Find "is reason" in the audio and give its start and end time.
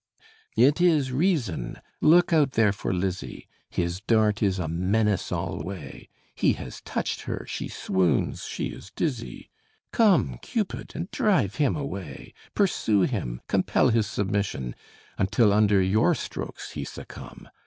0.81-1.79